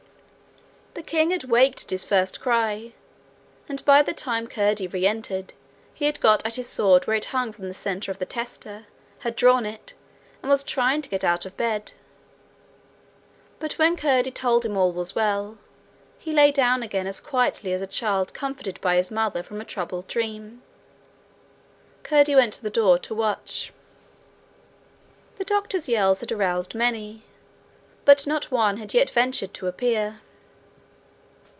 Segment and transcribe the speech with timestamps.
[0.93, 2.91] The king had waked at his first cry,
[3.67, 5.53] and by the time Curdie re entered
[5.93, 8.85] he had got at his sword where it hung from the centre of the tester,
[9.19, 9.93] had drawn it,
[10.43, 11.93] and was trying to get out of bed.
[13.59, 15.57] But when Curdie told him all was well,
[16.19, 19.65] he lay down again as quietly as a child comforted by his mother from a
[19.65, 20.61] troubled dream.
[22.03, 23.71] Curdie went to the door to watch.
[25.37, 27.23] The doctor's yells had aroused many,
[28.05, 30.19] but not one had yet ventured to appear.